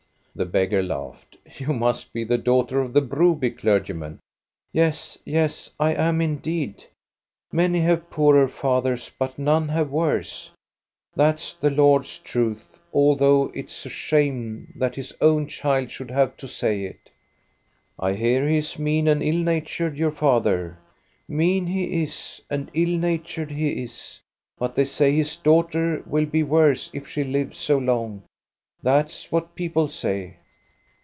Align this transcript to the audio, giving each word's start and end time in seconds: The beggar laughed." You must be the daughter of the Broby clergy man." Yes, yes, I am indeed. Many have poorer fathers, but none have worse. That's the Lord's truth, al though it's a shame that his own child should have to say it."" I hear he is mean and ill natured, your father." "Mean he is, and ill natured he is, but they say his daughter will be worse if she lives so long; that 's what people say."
The 0.33 0.45
beggar 0.45 0.81
laughed." 0.81 1.35
You 1.59 1.73
must 1.73 2.13
be 2.13 2.23
the 2.23 2.37
daughter 2.37 2.79
of 2.79 2.93
the 2.93 3.01
Broby 3.01 3.49
clergy 3.51 3.91
man." 3.91 4.19
Yes, 4.71 5.17
yes, 5.25 5.69
I 5.77 5.93
am 5.93 6.21
indeed. 6.21 6.85
Many 7.51 7.81
have 7.81 8.09
poorer 8.09 8.47
fathers, 8.47 9.11
but 9.19 9.37
none 9.37 9.67
have 9.67 9.89
worse. 9.91 10.49
That's 11.17 11.53
the 11.55 11.69
Lord's 11.69 12.17
truth, 12.17 12.79
al 12.95 13.17
though 13.17 13.51
it's 13.53 13.85
a 13.85 13.89
shame 13.89 14.71
that 14.77 14.95
his 14.95 15.13
own 15.19 15.47
child 15.47 15.91
should 15.91 16.09
have 16.11 16.37
to 16.37 16.47
say 16.47 16.83
it."" 16.85 17.09
I 17.99 18.13
hear 18.13 18.47
he 18.47 18.59
is 18.59 18.79
mean 18.79 19.09
and 19.09 19.21
ill 19.21 19.43
natured, 19.43 19.97
your 19.97 20.11
father." 20.11 20.77
"Mean 21.27 21.67
he 21.67 22.03
is, 22.03 22.41
and 22.49 22.71
ill 22.73 22.97
natured 22.97 23.51
he 23.51 23.83
is, 23.83 24.21
but 24.57 24.75
they 24.75 24.85
say 24.85 25.11
his 25.13 25.35
daughter 25.35 26.01
will 26.05 26.25
be 26.25 26.41
worse 26.41 26.89
if 26.93 27.05
she 27.05 27.25
lives 27.25 27.57
so 27.57 27.77
long; 27.77 28.23
that 28.83 29.11
's 29.11 29.31
what 29.31 29.53
people 29.53 29.87
say." 29.87 30.35